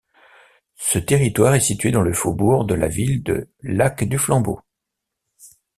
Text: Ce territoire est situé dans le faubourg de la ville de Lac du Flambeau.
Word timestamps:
Ce 0.79 0.97
territoire 0.97 1.53
est 1.53 1.59
situé 1.59 1.91
dans 1.91 2.01
le 2.01 2.11
faubourg 2.11 2.65
de 2.65 2.73
la 2.73 2.87
ville 2.87 3.21
de 3.21 3.51
Lac 3.61 4.03
du 4.03 4.17
Flambeau. 4.17 4.59